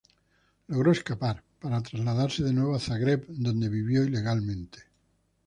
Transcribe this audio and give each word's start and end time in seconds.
Logró 0.65 0.93
escapar, 0.93 1.43
para 1.59 1.83
trasladarse 1.83 2.43
de 2.43 2.53
nuevo 2.53 2.73
a 2.73 2.79
Zagreb, 2.79 3.23
donde 3.27 3.69
vivió 3.69 4.03
ilegalmente. 4.03 4.85